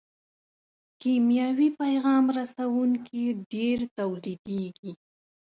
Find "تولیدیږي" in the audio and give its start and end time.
3.97-4.91